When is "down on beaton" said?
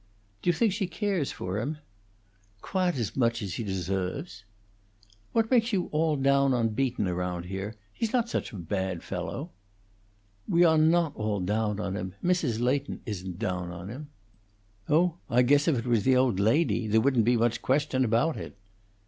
6.15-7.07